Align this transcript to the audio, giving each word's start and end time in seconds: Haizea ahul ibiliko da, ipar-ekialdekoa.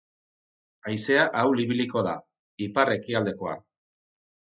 Haizea 0.91 1.27
ahul 1.43 1.63
ibiliko 1.65 2.05
da, 2.09 2.17
ipar-ekialdekoa. 2.69 3.57